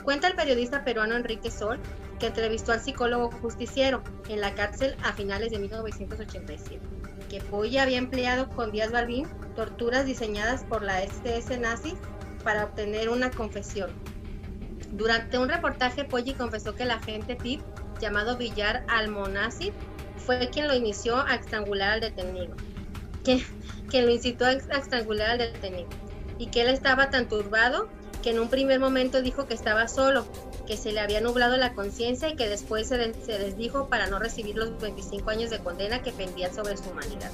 Cuenta 0.04 0.28
el 0.28 0.34
periodista 0.34 0.84
peruano 0.84 1.16
Enrique 1.16 1.50
Sol 1.50 1.78
que 2.18 2.26
entrevistó 2.26 2.72
al 2.72 2.80
psicólogo 2.80 3.30
justiciero 3.30 4.02
en 4.28 4.40
la 4.40 4.54
cárcel 4.54 4.96
a 5.02 5.12
finales 5.12 5.50
de 5.50 5.58
1987 5.58 6.98
que 7.28 7.40
Poggi 7.40 7.78
había 7.78 7.98
empleado 7.98 8.48
con 8.48 8.72
Díaz 8.72 8.90
Balbín 8.90 9.26
torturas 9.54 10.06
diseñadas 10.06 10.64
por 10.64 10.82
la 10.82 11.02
SS 11.02 11.58
nazi 11.58 11.94
para 12.42 12.64
obtener 12.64 13.08
una 13.08 13.30
confesión. 13.30 13.90
Durante 14.92 15.38
un 15.38 15.48
reportaje, 15.48 16.04
Poggi 16.04 16.32
confesó 16.32 16.75
que 16.75 16.84
el 16.84 16.90
agente 16.90 17.37
PIP, 17.37 17.60
llamado 18.00 18.37
Villar 18.37 18.84
Almonacid, 18.88 19.72
fue 20.16 20.48
quien 20.50 20.68
lo 20.68 20.75
inició 20.75 21.20
a 21.26 21.34
estrangular 21.34 21.92
al 21.92 22.00
detenido, 22.00 22.54
que, 23.25 23.44
que 23.90 24.02
lo 24.02 24.10
incitó 24.10 24.46
a 24.46 24.52
estrangular 24.52 25.30
al 25.30 25.38
detenido, 25.38 25.88
y 26.38 26.46
que 26.46 26.62
él 26.62 26.68
estaba 26.68 27.10
tan 27.10 27.28
turbado 27.28 27.88
que 28.22 28.30
en 28.30 28.38
un 28.38 28.48
primer 28.48 28.80
momento 28.80 29.20
dijo 29.20 29.46
que 29.46 29.54
estaba 29.54 29.88
solo, 29.88 30.26
que 30.68 30.76
se 30.76 30.92
le 30.92 31.00
había 31.00 31.22
nublado 31.22 31.56
la 31.56 31.72
conciencia 31.72 32.28
y 32.28 32.37
que 32.37 32.46
después 32.46 32.88
se, 32.88 32.98
desdijo 32.98 33.88
para 33.88 34.06
no 34.08 34.18
recibir 34.18 34.54
los 34.54 34.78
25 34.78 35.30
años 35.30 35.48
de 35.48 35.60
condena 35.60 36.02
que 36.02 36.12
pendían 36.12 36.54
sobre 36.54 36.76
su 36.76 36.90
humanidad. 36.90 37.30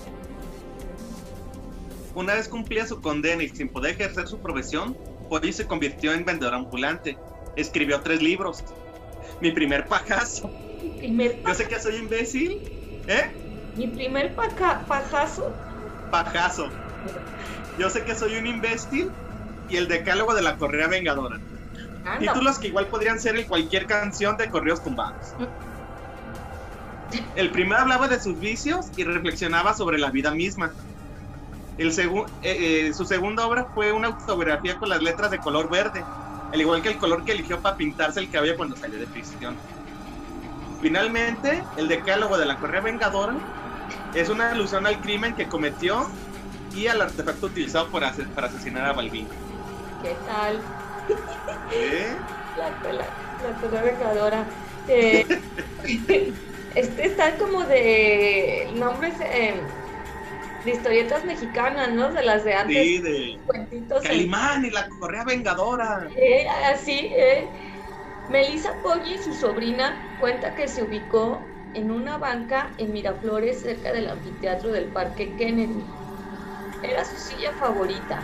Una 2.15 2.35
vez 2.35 2.49
cumplía 2.49 2.87
su 2.87 3.01
condena 3.01 3.43
y 3.43 3.49
sin 3.49 3.69
poder 3.69 3.97
ejercer 3.97 4.29
su 4.29 4.39
profesión, 4.39 4.97
Polly 5.29 5.53
se 5.53 5.67
convirtió 5.67 6.13
en 6.13 6.25
vendedor 6.25 6.55
ambulante. 6.55 7.19
Escribió 7.57 8.01
tres 8.03 8.23
libros. 8.23 8.63
Mi 9.41 9.51
primer 9.51 9.87
pajazo. 9.89 10.49
Yo 11.45 11.55
sé 11.55 11.67
que 11.67 11.81
soy 11.81 11.97
imbécil. 11.97 12.63
¿Eh? 13.09 13.33
Mi 13.77 13.89
primer 13.89 14.33
pajazo. 14.37 15.53
Pajazo. 16.13 16.69
Yo 17.81 17.91
sé 17.91 18.05
que 18.05 18.15
soy 18.15 18.37
un 18.37 18.47
imbécil 18.47 19.11
y 19.69 19.77
el 19.77 19.89
decálogo 19.89 20.35
de 20.35 20.43
la 20.43 20.57
correa 20.57 20.87
vengadora. 20.87 21.41
Títulos 22.19 22.59
que 22.59 22.69
igual 22.69 22.87
podrían 22.89 23.19
ser 23.19 23.37
en 23.37 23.47
cualquier 23.47 23.87
canción 23.87 24.37
de 24.37 24.51
correos 24.51 24.83
tumbados. 24.83 25.35
El 27.37 27.51
primero 27.51 27.81
hablaba 27.81 28.09
de 28.09 28.21
sus 28.21 28.39
vicios 28.39 28.87
y 28.97 29.05
reflexionaba 29.05 29.75
sobre 29.75 29.99
la 29.99 30.11
vida 30.11 30.31
misma. 30.33 30.73
El 31.79 31.89
eh, 31.99 32.27
eh, 32.43 32.93
su 32.95 33.05
segunda 33.05 33.47
obra 33.47 33.67
fue 33.75 33.93
una 33.93 34.09
autobiografía 34.09 34.77
con 34.79 34.89
las 34.89 35.03
letras 35.03 35.31
de 35.31 35.39
color 35.39 35.69
verde, 35.71 36.05
al 36.53 36.61
igual 36.61 36.83
que 36.83 36.91
el 36.91 36.99
color 36.99 37.25
que 37.25 37.33
eligió 37.33 37.61
para 37.61 37.77
pintarse 37.77 38.21
el 38.21 38.31
cabello 38.31 38.57
cuando 38.57 38.77
salió 38.77 38.99
de 38.99 39.07
prisión. 39.07 39.57
Finalmente, 40.81 41.65
el 41.77 41.89
decálogo 41.89 42.37
de 42.37 42.47
la 42.47 42.59
correa 42.59 42.81
vengadora 42.81 43.35
es 44.15 44.29
una 44.29 44.51
alusión 44.51 44.87
al 44.87 45.01
crimen 45.01 45.35
que 45.35 45.49
cometió 45.49 46.07
y 46.75 46.87
al 46.87 47.01
artefacto 47.01 47.47
utilizado 47.47 47.89
para 47.89 48.09
asesinar 48.09 48.85
a 48.85 48.93
Balvin. 48.93 49.27
¿Qué 50.03 50.15
tal? 50.27 50.61
¿Eh? 51.73 52.17
La, 52.57 52.71
la, 52.93 53.83
vengadora. 53.83 54.47
Eh, 54.87 55.27
este 56.77 57.07
está 57.07 57.37
como 57.37 57.65
de 57.65 58.69
nombres 58.77 59.15
eh, 59.21 59.61
de 60.65 60.71
historietas 60.71 61.25
mexicanas, 61.25 61.93
¿no? 61.93 62.13
De 62.13 62.23
las 62.23 62.45
de 62.45 62.55
antes. 62.55 62.81
Sí, 62.81 62.99
de 62.99 63.41
Calimán 64.05 64.65
y 64.65 64.71
la 64.71 64.89
correa 65.01 65.25
vengadora. 65.25 66.07
Eh, 66.17 66.47
así, 66.49 67.11
eh. 67.11 67.45
Melissa 68.31 68.73
Poggi, 68.85 69.19
su 69.19 69.35
sobrina, 69.35 70.01
cuenta 70.21 70.55
que 70.55 70.69
se 70.69 70.85
ubicó 70.85 71.41
en 71.75 71.91
una 71.91 72.19
banca 72.19 72.71
en 72.79 72.93
Miraflores 72.93 73.63
cerca 73.63 73.93
del 73.93 74.09
anfiteatro 74.09 74.71
del 74.71 74.85
Parque 74.85 75.35
Kennedy. 75.37 75.85
Era 76.85 77.05
su 77.05 77.17
silla 77.17 77.51
favorita 77.59 78.23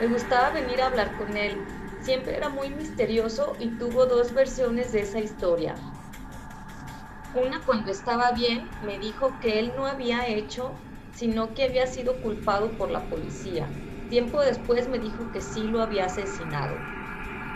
me 0.00 0.06
gustaba 0.06 0.48
venir 0.48 0.80
a 0.80 0.86
hablar 0.86 1.14
con 1.18 1.36
él. 1.36 1.62
Siempre 2.00 2.36
era 2.36 2.48
muy 2.48 2.70
misterioso 2.74 3.56
y 3.60 3.78
tuvo 3.78 4.06
dos 4.06 4.32
versiones 4.34 4.90
de 4.90 5.02
esa 5.02 5.20
historia. 5.20 5.76
Una 7.32 7.64
cuando 7.64 7.90
estaba 7.90 8.32
bien 8.32 8.76
me 8.80 8.98
dijo 8.98 9.38
que 9.38 9.58
él 9.58 9.72
no 9.76 9.86
había 9.86 10.28
hecho, 10.28 10.84
sino 11.10 11.54
que 11.54 11.64
había 11.64 11.86
sido 11.86 12.20
culpado 12.20 12.76
por 12.76 12.90
la 12.90 13.08
policía. 13.08 13.72
Tiempo 14.08 14.40
después 14.40 14.88
me 14.88 14.98
dijo 14.98 15.30
que 15.30 15.40
sí 15.40 15.68
lo 15.68 15.80
había 15.82 16.06
asesinado. 16.06 16.88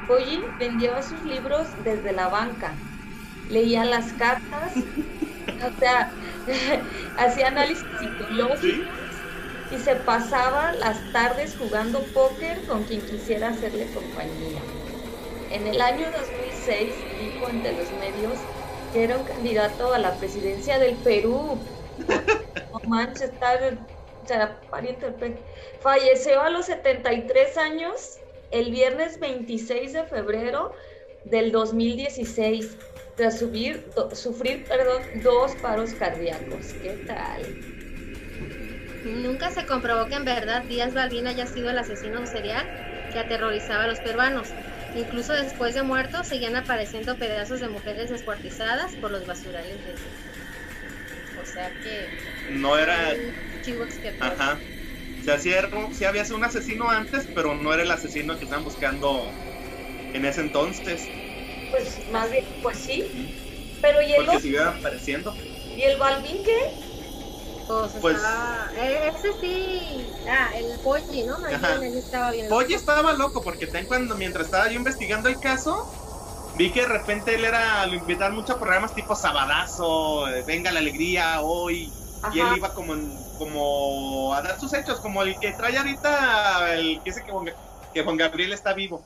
Polly 0.06 0.54
vendía 0.58 1.02
sus 1.02 1.24
libros 1.24 1.76
desde 1.82 2.12
la 2.12 2.28
banca, 2.28 2.88
leía 3.46 3.84
las 3.84 4.14
cartas, 4.14 4.74
o 5.62 5.70
sea, 5.78 6.16
hacía 7.16 7.48
análisis 7.48 7.86
psicológico 7.98 9.03
y 9.74 9.78
se 9.78 9.96
pasaba 9.96 10.72
las 10.72 10.98
tardes 11.12 11.56
jugando 11.56 12.00
póker 12.12 12.60
con 12.66 12.84
quien 12.84 13.00
quisiera 13.00 13.48
hacerle 13.48 13.86
compañía. 13.92 14.60
En 15.50 15.66
el 15.66 15.80
año 15.80 16.06
2006 16.16 16.92
dijo 17.20 17.46
ante 17.46 17.72
los 17.72 17.90
medios 17.92 18.38
que 18.92 19.04
era 19.04 19.18
un 19.18 19.24
candidato 19.24 19.92
a 19.92 19.98
la 19.98 20.14
presidencia 20.14 20.78
del 20.78 20.96
Perú. 20.96 21.58
No 22.72 22.90
manches, 22.90 23.30
está, 23.30 23.58
será 24.26 24.60
pariente 24.68 25.10
del 25.10 25.38
Falleció 25.80 26.40
a 26.40 26.50
los 26.50 26.66
73 26.66 27.56
años 27.56 28.18
el 28.50 28.72
viernes 28.72 29.18
26 29.20 29.92
de 29.92 30.02
febrero 30.04 30.72
del 31.24 31.52
2016 31.52 32.76
tras 33.16 33.38
subir, 33.38 33.88
sufrir 34.12 34.64
perdón, 34.64 35.02
dos 35.22 35.52
paros 35.62 35.94
cardíacos. 35.94 36.72
¿Qué 36.82 37.04
tal? 37.06 37.73
Nunca 39.04 39.50
se 39.50 39.66
comprobó 39.66 40.06
que 40.08 40.14
en 40.14 40.24
verdad 40.24 40.62
Díaz 40.64 40.94
Balvin 40.94 41.26
haya 41.26 41.46
sido 41.46 41.70
el 41.70 41.78
asesino 41.78 42.26
serial 42.26 42.66
que 43.12 43.18
aterrorizaba 43.18 43.84
a 43.84 43.86
los 43.86 44.00
peruanos. 44.00 44.48
Incluso 44.94 45.32
después 45.32 45.74
de 45.74 45.82
muerto 45.82 46.24
seguían 46.24 46.56
apareciendo 46.56 47.16
pedazos 47.16 47.60
de 47.60 47.68
mujeres 47.68 48.10
descuartizadas 48.10 48.94
por 48.96 49.10
los 49.10 49.26
basurales 49.26 49.76
de 49.84 49.94
O 51.40 51.44
sea 51.44 51.70
que... 51.82 52.08
No 52.50 52.78
era... 52.78 53.14
Chivo 53.62 53.86
Ajá. 54.20 54.58
O 55.20 55.24
sea, 55.24 55.38
sí, 55.38 55.50
sí 55.92 56.04
había 56.04 56.24
sido 56.24 56.36
un 56.36 56.44
asesino 56.44 56.90
antes, 56.90 57.26
pero 57.34 57.54
no 57.54 57.72
era 57.72 57.82
el 57.82 57.90
asesino 57.90 58.38
que 58.38 58.44
estaban 58.44 58.64
buscando 58.64 59.30
en 60.12 60.24
ese 60.24 60.42
entonces. 60.42 61.08
Pues 61.70 61.98
más 62.10 62.30
bien, 62.30 62.44
pues 62.62 62.78
sí. 62.78 63.04
Pero 63.80 64.02
y 64.02 64.12
el 64.12 64.24
Porque 64.24 64.40
siguió 64.40 64.68
apareciendo. 64.68 65.34
¿Y 65.76 65.82
el 65.82 65.98
Balvin 65.98 66.42
qué? 66.44 66.83
Pues, 67.66 67.92
pues 68.00 68.16
estaba, 68.16 68.68
eh, 68.76 69.12
ese 69.14 69.32
sí, 69.40 70.06
ah, 70.28 70.50
el 70.54 70.78
Polly, 70.80 71.24
¿no? 71.24 71.46
estaba 71.46 72.30
bien. 72.30 72.48
Polly 72.48 72.74
estaba 72.74 73.12
loco 73.14 73.40
porque 73.42 73.66
ten 73.66 73.86
cuando 73.86 74.14
mientras 74.16 74.46
estaba 74.46 74.68
yo 74.68 74.74
investigando 74.74 75.28
el 75.28 75.40
caso, 75.40 75.86
vi 76.58 76.70
que 76.70 76.82
de 76.82 76.88
repente 76.88 77.34
él 77.34 77.44
era 77.44 77.86
lo 77.86 77.94
invitar 77.94 78.32
mucho 78.32 78.54
a 78.54 78.58
programas 78.58 78.94
tipo 78.94 79.14
Sabadazo, 79.14 80.28
eh, 80.28 80.44
Venga 80.46 80.72
la 80.72 80.80
Alegría, 80.80 81.40
Hoy, 81.40 81.90
y 82.32 82.40
él 82.40 82.56
iba 82.56 82.72
como, 82.74 82.94
como 83.38 84.34
a 84.34 84.42
dar 84.42 84.58
sus 84.58 84.72
hechos, 84.74 85.00
como 85.00 85.22
el 85.22 85.38
que 85.38 85.52
trae 85.52 85.76
ahorita 85.76 86.74
el 86.74 86.98
que 87.02 87.10
dice 87.10 87.22
que 87.24 87.32
Juan, 87.32 87.50
que 87.92 88.02
Juan 88.02 88.16
Gabriel 88.16 88.52
está 88.52 88.74
vivo. 88.74 89.02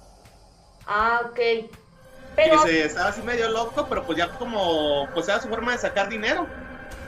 Ah, 0.87 1.21
ok. 1.27 1.71
Pero... 2.35 2.63
Que 2.63 2.69
se 2.69 2.85
estaba 2.87 3.09
así 3.11 3.23
medio 3.23 3.49
loco, 3.51 3.87
pero 3.89 4.05
pues 4.05 4.19
ya 4.19 4.31
como, 4.33 5.09
pues 5.15 5.29
era 5.29 5.41
su 5.41 5.49
forma 5.49 5.73
de 5.73 5.79
sacar 5.79 6.09
dinero 6.09 6.47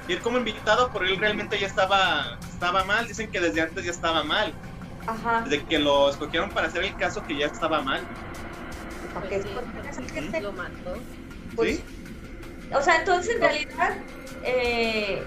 ir 0.08 0.20
como 0.20 0.38
invitado, 0.38 0.90
pero 0.92 1.04
él 1.04 1.16
realmente 1.18 1.58
ya 1.58 1.66
estaba, 1.66 2.38
estaba 2.48 2.84
mal. 2.84 3.06
Dicen 3.06 3.30
que 3.30 3.40
desde 3.40 3.60
antes 3.62 3.84
ya 3.84 3.90
estaba 3.90 4.22
mal. 4.24 4.52
Ajá. 5.06 5.42
Desde 5.42 5.64
que 5.64 5.78
lo 5.78 6.10
escogieron 6.10 6.50
para 6.50 6.68
hacer 6.68 6.84
el 6.84 6.96
caso 6.96 7.22
que 7.24 7.36
ya 7.36 7.46
estaba 7.46 7.82
mal. 7.82 8.02
Pues 9.28 9.44
sí, 9.44 10.40
lo 10.40 10.52
mató. 10.52 10.94
Pues, 11.56 11.76
¿Sí? 11.76 11.84
O 12.72 12.80
sea, 12.80 12.98
entonces 12.98 13.34
en 13.34 13.40
realidad, 13.40 13.96
eh, 14.44 15.24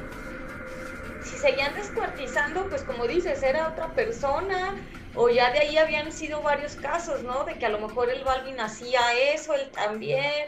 si 1.21 1.37
seguían 1.37 1.73
descuartizando, 1.75 2.69
pues 2.69 2.83
como 2.83 3.05
dices, 3.07 3.43
era 3.43 3.67
otra 3.67 3.89
persona, 3.93 4.75
o 5.15 5.29
ya 5.29 5.51
de 5.51 5.59
ahí 5.59 5.77
habían 5.77 6.11
sido 6.11 6.41
varios 6.41 6.75
casos, 6.75 7.23
¿no? 7.23 7.43
De 7.43 7.55
que 7.55 7.65
a 7.65 7.69
lo 7.69 7.79
mejor 7.79 8.09
el 8.09 8.23
Balvin 8.23 8.59
hacía 8.59 9.01
eso, 9.33 9.53
él 9.53 9.69
también, 9.71 10.47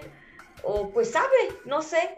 o 0.64 0.90
pues 0.92 1.12
sabe, 1.12 1.60
no 1.66 1.82
sé. 1.82 2.18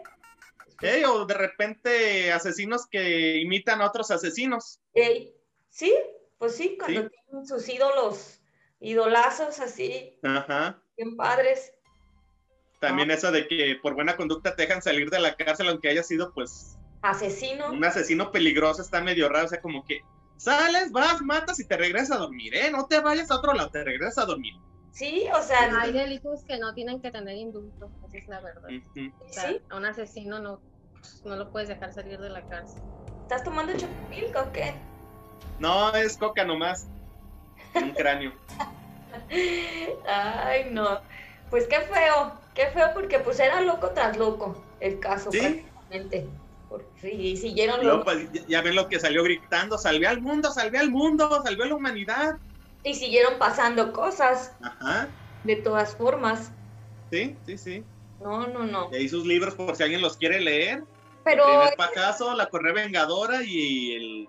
O 0.80 1.26
de 1.26 1.34
repente 1.34 2.32
asesinos 2.32 2.86
que 2.86 3.38
imitan 3.38 3.80
a 3.80 3.86
otros 3.86 4.10
asesinos. 4.10 4.80
Sí, 5.70 5.94
pues 6.38 6.54
sí, 6.54 6.76
cuando 6.78 7.08
tienen 7.08 7.46
sus 7.46 7.68
ídolos, 7.68 8.40
idolazos 8.80 9.58
así, 9.58 10.18
Ajá. 10.22 10.82
bien 10.96 11.16
padres. 11.16 11.72
También 12.80 13.10
eso 13.10 13.32
de 13.32 13.48
que 13.48 13.76
por 13.82 13.94
buena 13.94 14.16
conducta 14.16 14.54
te 14.54 14.62
dejan 14.62 14.82
salir 14.82 15.10
de 15.10 15.18
la 15.18 15.34
cárcel 15.34 15.68
aunque 15.68 15.88
haya 15.88 16.04
sido 16.04 16.32
pues... 16.32 16.76
Asesino. 17.02 17.70
Un 17.72 17.84
asesino 17.84 18.30
peligroso, 18.30 18.82
está 18.82 19.00
medio 19.00 19.28
raro, 19.28 19.46
o 19.46 19.48
sea, 19.48 19.60
como 19.60 19.84
que 19.84 20.00
sales, 20.36 20.92
vas, 20.92 21.20
matas 21.20 21.58
y 21.58 21.66
te 21.66 21.76
regresas 21.76 22.12
a 22.12 22.20
dormir, 22.20 22.54
¿eh? 22.54 22.70
No 22.70 22.86
te 22.86 23.00
vayas 23.00 23.30
a 23.30 23.36
otro 23.36 23.52
lado, 23.52 23.70
te 23.70 23.82
regresas 23.84 24.18
a 24.18 24.26
dormir. 24.26 24.54
Sí, 24.98 25.28
o 25.32 25.40
sea. 25.44 25.70
Hay 25.80 25.92
delitos 25.92 26.42
que 26.42 26.58
no 26.58 26.74
tienen 26.74 27.00
que 27.00 27.12
tener 27.12 27.36
indulto, 27.36 27.88
esa 28.08 28.18
es 28.18 28.26
la 28.26 28.40
verdad. 28.40 28.68
¿Sí? 29.30 29.62
A 29.70 29.76
un 29.76 29.84
asesino 29.84 30.40
no, 30.40 30.60
no 31.24 31.36
lo 31.36 31.50
puedes 31.52 31.68
dejar 31.68 31.94
salir 31.94 32.18
de 32.18 32.30
la 32.30 32.42
cárcel. 32.48 32.82
¿Estás 33.22 33.44
tomando 33.44 33.72
chocopilco 33.76 34.40
o 34.40 34.52
qué? 34.52 34.74
No, 35.60 35.94
es 35.94 36.16
coca 36.16 36.44
nomás. 36.44 36.88
Un 37.76 37.92
cráneo. 37.92 38.32
Ay, 40.08 40.68
no. 40.72 41.00
Pues 41.48 41.68
qué 41.68 41.80
feo, 41.82 42.32
qué 42.54 42.66
feo 42.66 42.90
porque 42.92 43.20
pues 43.20 43.38
era 43.38 43.60
loco 43.60 43.90
tras 43.90 44.16
loco 44.16 44.60
el 44.80 44.98
caso 44.98 45.30
¿Sí? 45.30 45.38
prácticamente. 45.38 46.26
y 47.04 47.36
siguieron 47.36 47.86
loco. 47.86 48.02
Pues, 48.02 48.46
ya 48.48 48.62
ven 48.62 48.74
lo 48.74 48.88
que 48.88 48.98
salió 48.98 49.22
gritando, 49.22 49.78
salvé 49.78 50.08
al 50.08 50.20
mundo, 50.20 50.50
salvé 50.50 50.78
al 50.78 50.90
mundo, 50.90 51.40
salvé 51.44 51.62
a 51.62 51.68
la 51.68 51.74
humanidad. 51.76 52.38
Y 52.88 52.94
siguieron 52.94 53.38
pasando 53.38 53.92
cosas. 53.92 54.56
Ajá. 54.62 55.08
De 55.44 55.56
todas 55.56 55.94
formas. 55.94 56.50
Sí, 57.10 57.36
sí, 57.44 57.58
sí. 57.58 57.84
No, 58.18 58.46
no, 58.46 58.64
no. 58.64 58.88
Y 58.90 58.96
ahí 58.96 59.08
sus 59.10 59.26
libros 59.26 59.54
por 59.54 59.76
si 59.76 59.82
alguien 59.82 60.00
los 60.00 60.16
quiere 60.16 60.40
leer. 60.40 60.84
Pero. 61.22 61.64
El 61.64 61.76
Pacaso, 61.76 62.34
La 62.34 62.46
Correa 62.46 62.72
Vengadora 62.72 63.42
y 63.42 63.94
el. 63.94 64.28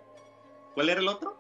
¿Cuál 0.74 0.90
era 0.90 1.00
el 1.00 1.08
otro? 1.08 1.38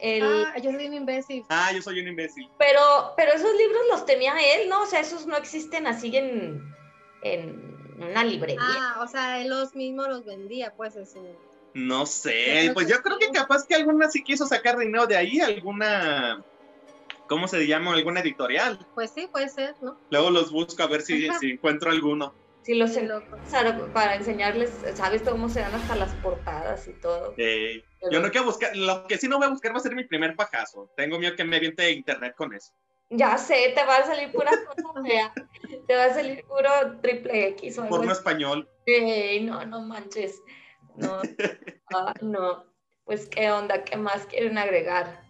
El... 0.00 0.24
Ah, 0.24 0.58
yo 0.58 0.72
soy 0.72 0.88
un 0.88 0.94
imbécil. 0.94 1.44
Ah, 1.48 1.70
yo 1.72 1.80
soy 1.80 2.00
un 2.00 2.08
imbécil. 2.08 2.50
Pero, 2.58 2.80
pero 3.16 3.32
esos 3.32 3.52
libros 3.56 3.82
los 3.88 4.04
tenía 4.04 4.34
él, 4.56 4.68
¿no? 4.68 4.82
O 4.82 4.86
sea, 4.86 4.98
esos 4.98 5.26
no 5.26 5.36
existen 5.36 5.86
así 5.86 6.16
en, 6.16 6.74
en 7.22 7.96
una 8.00 8.24
librería. 8.24 8.60
Ah, 8.64 9.00
o 9.00 9.06
sea, 9.06 9.40
él 9.40 9.48
los 9.48 9.76
mismos 9.76 10.08
los 10.08 10.24
vendía, 10.24 10.74
pues, 10.74 10.96
en 10.96 11.06
su... 11.06 11.20
No 11.74 12.04
sé, 12.06 12.70
pues 12.74 12.86
yo 12.88 13.00
creo 13.00 13.18
que 13.18 13.30
capaz 13.30 13.66
que 13.66 13.74
alguna 13.74 14.10
sí 14.10 14.22
quiso 14.22 14.46
sacar 14.46 14.78
dinero 14.78 15.06
de 15.06 15.16
ahí, 15.16 15.40
alguna 15.40 16.44
¿cómo 17.26 17.48
se 17.48 17.66
llama? 17.66 17.94
¿Alguna 17.94 18.20
editorial? 18.20 18.86
Pues 18.94 19.12
sí, 19.12 19.26
puede 19.32 19.48
ser, 19.48 19.74
¿no? 19.80 19.98
Luego 20.10 20.30
los 20.30 20.50
busco 20.52 20.82
a 20.82 20.86
ver 20.86 21.00
si, 21.00 21.28
si 21.40 21.52
encuentro 21.52 21.90
alguno. 21.90 22.34
Sí, 22.62 22.74
los 22.74 22.92
para 23.92 24.14
enseñarles, 24.14 24.70
¿sabes 24.94 25.22
cómo 25.22 25.48
se 25.48 25.60
dan 25.60 25.74
hasta 25.74 25.96
las 25.96 26.14
portadas 26.16 26.86
y 26.86 26.92
todo? 27.00 27.34
yo 27.36 28.20
no 28.20 28.30
quiero 28.30 28.46
buscar, 28.46 28.76
lo 28.76 29.06
que 29.06 29.16
sí 29.18 29.28
no 29.28 29.38
voy 29.38 29.46
a 29.46 29.50
buscar 29.50 29.72
va 29.72 29.78
a 29.78 29.80
ser 29.80 29.94
mi 29.94 30.04
primer 30.04 30.36
pajazo. 30.36 30.90
Tengo 30.94 31.18
miedo 31.18 31.34
que 31.34 31.44
me 31.44 31.56
aviente 31.56 31.90
internet 31.90 32.34
con 32.36 32.54
eso. 32.54 32.72
Ya 33.10 33.36
sé, 33.36 33.72
te 33.74 33.84
va 33.84 33.96
a 33.96 34.06
salir 34.06 34.30
pura 34.30 34.50
cosa 34.50 35.02
fea. 35.06 35.34
te 35.86 35.96
va 35.96 36.04
a 36.04 36.14
salir 36.14 36.44
puro 36.46 37.00
triple 37.00 37.48
X 37.48 37.78
o 37.78 37.88
Porno 37.88 38.12
español. 38.12 38.68
no, 39.42 39.64
no 39.66 39.80
manches. 39.82 40.40
No, 40.96 41.20
ah, 41.94 42.14
no. 42.20 42.64
Pues, 43.04 43.26
¿qué 43.26 43.50
onda? 43.50 43.84
¿Qué 43.84 43.96
más 43.96 44.26
quieren 44.26 44.58
agregar? 44.58 45.20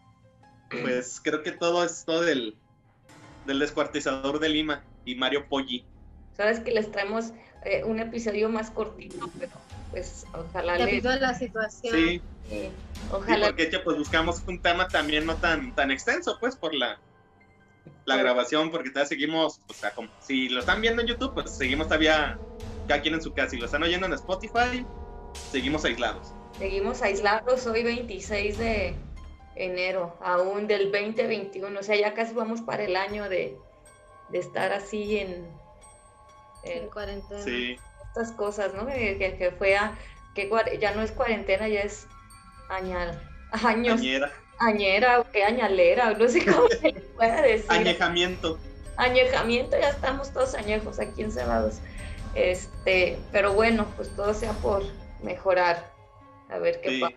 pues 0.81 1.20
creo 1.22 1.42
que 1.42 1.53
todo 1.53 1.85
es 1.85 2.05
todo 2.05 2.22
del, 2.22 2.57
del 3.46 3.59
descuartizador 3.59 4.38
de 4.40 4.48
Lima 4.48 4.85
y 5.05 5.14
Mario 5.14 5.46
Poggi. 5.48 5.85
Sabes 6.37 6.61
que 6.61 6.70
les 6.72 6.90
traemos 6.90 7.33
eh, 7.64 7.85
un 7.85 8.01
episodio 8.01 8.48
más 8.48 8.70
cortito, 8.70 9.31
pero 9.38 9.53
pues 9.90 10.25
ojalá 10.33 10.79
Debido 10.79 11.11
a 11.11 11.16
la 11.16 11.35
situación. 11.35 11.94
Sí. 11.94 12.22
ojalá. 13.11 13.48
porque 13.48 13.70
pues 13.85 13.98
buscamos 13.98 14.42
un 14.46 14.61
tema 14.61 14.88
también 14.88 15.27
no 15.27 15.37
tan, 15.37 15.75
tan 15.75 15.90
extenso, 15.90 16.38
pues 16.40 16.57
por 16.57 16.75
la, 16.75 16.98
la 18.07 18.16
grabación, 18.16 18.70
porque 18.70 18.90
todavía 18.90 19.09
seguimos, 19.09 19.61
o 19.68 19.75
sea, 19.75 19.90
como, 19.90 20.09
si 20.20 20.48
lo 20.48 20.61
están 20.61 20.81
viendo 20.81 21.03
en 21.03 21.09
YouTube, 21.09 21.35
pues 21.35 21.51
seguimos 21.51 21.88
todavía 21.88 22.38
cada 22.88 23.03
quien 23.03 23.14
en 23.14 23.22
su 23.22 23.33
casa. 23.33 23.51
Si 23.51 23.59
lo 23.59 23.66
están 23.66 23.83
oyendo 23.83 24.07
en 24.07 24.14
Spotify, 24.14 24.87
seguimos 25.50 25.84
aislados. 25.84 26.32
Seguimos 26.58 27.02
aislados 27.02 27.66
hoy 27.66 27.82
26 27.82 28.58
de, 28.58 28.94
enero, 29.56 30.16
aún 30.20 30.66
del 30.66 30.90
2021, 30.90 31.78
o 31.78 31.82
sea, 31.82 31.96
ya 31.96 32.14
casi 32.14 32.34
vamos 32.34 32.62
para 32.62 32.84
el 32.84 32.96
año 32.96 33.28
de, 33.28 33.56
estar 34.32 34.72
así 34.72 35.18
en, 35.18 35.46
en, 36.64 36.88
cuarentena. 36.88 37.42
Sí. 37.42 37.76
Estas 38.08 38.32
cosas, 38.32 38.74
¿no? 38.74 38.86
Que, 38.86 39.54
fue 39.58 39.76
a, 39.76 39.98
que 40.34 40.50
ya 40.80 40.94
no 40.94 41.02
es 41.02 41.12
cuarentena, 41.12 41.68
ya 41.68 41.80
es 41.80 42.06
añal, 42.68 43.20
años. 43.64 44.00
Añera. 44.00 44.32
Añera 44.58 45.20
o 45.20 45.30
qué 45.32 45.42
añalera, 45.42 46.12
no 46.12 46.28
sé 46.28 46.44
cómo 46.44 46.68
se 46.68 46.92
le 46.92 47.00
puede 47.00 47.42
decir. 47.42 47.70
Añejamiento. 47.70 48.58
Añejamiento, 48.96 49.76
ya 49.78 49.88
estamos 49.88 50.32
todos 50.32 50.54
añejos 50.54 51.00
aquí 51.00 51.22
encerrados. 51.22 51.78
Este, 52.34 53.18
pero 53.32 53.52
bueno, 53.54 53.86
pues 53.96 54.14
todo 54.14 54.32
sea 54.34 54.52
por 54.52 54.84
mejorar. 55.22 55.92
A 56.48 56.58
ver 56.58 56.80
qué 56.80 56.98
pasa. 57.00 57.16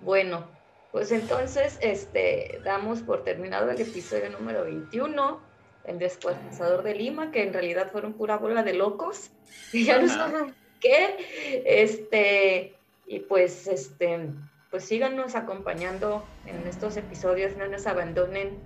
Bueno, 0.00 0.46
pues 0.92 1.12
entonces, 1.12 1.78
este, 1.80 2.60
damos 2.64 3.00
por 3.00 3.24
terminado 3.24 3.70
el 3.70 3.80
episodio 3.80 4.30
número 4.30 4.64
21, 4.64 5.40
el 5.84 5.98
descuartizador 5.98 6.82
de 6.82 6.94
Lima, 6.94 7.30
que 7.30 7.42
en 7.42 7.52
realidad 7.52 7.90
fueron 7.90 8.14
pura 8.14 8.36
bola 8.38 8.62
de 8.62 8.74
locos, 8.74 9.30
y 9.72 9.84
ya 9.86 10.00
no 10.00 10.08
saben 10.08 10.54
qué, 10.80 11.62
este, 11.66 12.74
y 13.06 13.20
pues, 13.20 13.66
este, 13.66 14.30
pues 14.70 14.84
síganos 14.84 15.34
acompañando 15.34 16.24
en 16.46 16.66
estos 16.66 16.96
episodios, 16.96 17.56
no 17.56 17.66
nos 17.68 17.86
abandonen. 17.86 18.58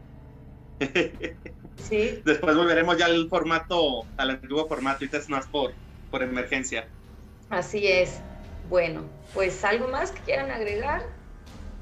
Sí. 1.77 2.20
Después 2.25 2.55
volveremos 2.55 2.98
ya 2.98 3.07
al 3.07 3.29
formato, 3.29 4.05
al 4.18 4.31
antiguo 4.31 4.68
formato, 4.68 5.05
y 5.05 5.11
es 5.11 5.29
más 5.31 5.46
por, 5.46 5.72
por 6.11 6.22
emergencia. 6.22 6.87
Así 7.48 7.88
es. 7.88 8.20
Bueno, 8.68 9.03
pues 9.35 9.64
algo 9.64 9.88
más 9.88 10.11
que 10.11 10.20
quieran 10.22 10.51
agregar. 10.51 11.03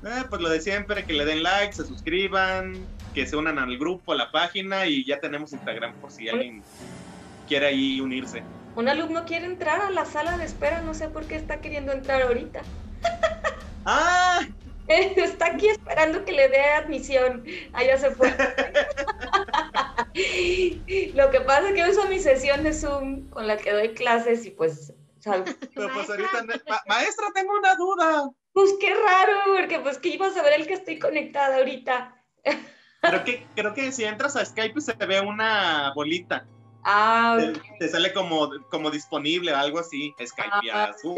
Eh, 0.04 0.24
pues 0.28 0.40
lo 0.40 0.48
de 0.48 0.60
siempre, 0.60 1.04
que 1.04 1.12
le 1.12 1.24
den 1.24 1.42
like, 1.42 1.72
se 1.72 1.84
suscriban, 1.84 2.74
que 3.14 3.26
se 3.26 3.36
unan 3.36 3.58
al 3.58 3.78
grupo, 3.78 4.12
a 4.12 4.16
la 4.16 4.30
página 4.30 4.86
y 4.86 5.04
ya 5.04 5.20
tenemos 5.20 5.52
Instagram 5.52 5.94
por 5.94 6.10
si 6.10 6.28
alguien 6.28 6.62
quiere 7.46 7.66
ahí 7.66 8.00
unirse. 8.00 8.42
Un 8.76 8.88
alumno 8.88 9.24
quiere 9.24 9.46
entrar 9.46 9.80
a 9.80 9.90
la 9.90 10.04
sala 10.04 10.38
de 10.38 10.44
espera, 10.44 10.80
no 10.80 10.94
sé 10.94 11.08
por 11.08 11.26
qué 11.26 11.36
está 11.36 11.60
queriendo 11.60 11.92
entrar 11.92 12.22
ahorita. 12.22 12.62
¡Ah! 13.84 14.40
Está 14.90 15.46
aquí 15.46 15.68
esperando 15.68 16.24
que 16.24 16.32
le 16.32 16.48
dé 16.48 16.62
admisión. 16.62 17.44
Allá 17.72 17.96
se 17.96 18.10
fue. 18.10 18.28
Lo 21.14 21.30
que 21.30 21.40
pasa 21.40 21.68
es 21.68 21.74
que 21.74 21.90
uso 21.90 22.08
mi 22.08 22.18
sesión 22.18 22.64
de 22.64 22.72
Zoom 22.72 23.28
con 23.30 23.46
la 23.46 23.56
que 23.56 23.72
doy 23.72 23.90
clases 23.90 24.44
y 24.46 24.50
pues... 24.50 24.92
pues 25.74 26.10
ahorita, 26.10 26.44
maestra, 26.86 27.28
tengo 27.34 27.52
una 27.58 27.74
duda. 27.76 28.30
Pues 28.52 28.74
qué 28.80 28.94
raro, 28.94 29.38
porque 29.56 29.78
pues 29.80 29.98
que 29.98 30.08
iba 30.08 30.26
a 30.26 30.32
saber 30.32 30.54
el 30.54 30.66
que 30.66 30.74
estoy 30.74 30.98
conectada 30.98 31.56
ahorita. 31.56 32.16
Creo 33.02 33.24
que, 33.24 33.46
creo 33.54 33.74
que 33.74 33.92
si 33.92 34.04
entras 34.04 34.36
a 34.36 34.44
Skype 34.44 34.80
se 34.80 34.92
ve 34.94 35.20
una 35.20 35.92
bolita. 35.94 36.46
Ah, 36.84 37.38
te, 37.78 37.88
sale 37.88 38.12
como, 38.12 38.50
como 38.70 38.90
disponible 38.90 39.52
o 39.52 39.56
algo 39.56 39.78
así, 39.78 40.14
Skype 40.24 40.70
ah, 40.72 40.94
Zoom. 41.00 41.16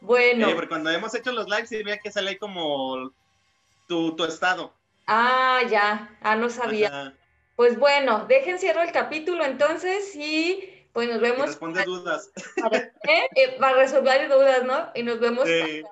Bueno. 0.00 0.48
porque 0.54 0.68
cuando 0.68 0.90
hemos 0.90 1.14
hecho 1.14 1.32
los 1.32 1.48
lives 1.48 1.68
sí 1.68 1.82
veía 1.82 1.98
que 1.98 2.10
sale 2.10 2.38
como 2.38 3.12
tu, 3.86 4.16
tu 4.16 4.24
estado. 4.24 4.72
Ah, 5.06 5.60
ya. 5.68 6.16
Ah, 6.22 6.36
no 6.36 6.48
sabía. 6.48 7.14
Pues 7.56 7.78
bueno, 7.78 8.24
dejen 8.26 8.58
cierro 8.58 8.80
el 8.80 8.92
capítulo 8.92 9.44
entonces 9.44 10.14
y 10.16 10.79
pues 10.92 11.08
nos 11.08 11.20
vemos. 11.20 11.46
Responde 11.46 11.84
dudas. 11.84 12.30
Eh, 13.36 13.56
para, 13.58 13.76
resolver 13.76 14.28
dudas, 14.28 14.64
¿no? 14.64 14.90
Y 14.94 15.02
nos 15.02 15.20
vemos 15.20 15.48
en 15.48 15.66
el 15.66 15.84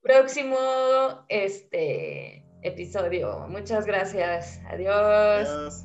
próximo 0.00 1.24
este, 1.28 2.44
episodio. 2.62 3.46
Muchas 3.48 3.86
gracias. 3.86 4.60
Adiós. 4.70 5.48
Adiós. 5.48 5.84